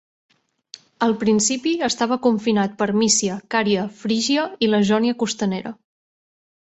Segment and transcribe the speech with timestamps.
[1.07, 5.79] Al principi estava confinat per Mísia, Caria, Frígia i la Jònia costanera.